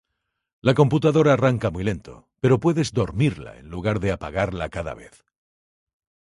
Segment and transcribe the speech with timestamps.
[0.61, 5.23] La computadora arranca muy lento pero puedes dormirla en lugar de apagarla cada vez